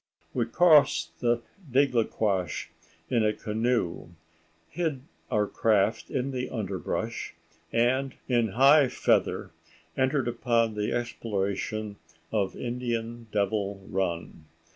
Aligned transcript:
We 0.33 0.47
crossed 0.47 1.19
the 1.19 1.43
Digdequash 1.71 2.69
in 3.11 3.23
a 3.23 3.33
canoe, 3.33 4.07
hid 4.67 5.03
our 5.29 5.45
craft 5.45 6.09
in 6.09 6.31
the 6.31 6.49
underbrush, 6.49 7.35
and 7.71 8.15
in 8.27 8.47
high 8.53 8.87
feather 8.87 9.51
entered 9.95 10.27
upon 10.27 10.73
the 10.73 10.91
exploration 10.91 11.97
of 12.31 12.55
Indian 12.55 13.27
Devil 13.31 13.85
Run. 13.87 14.45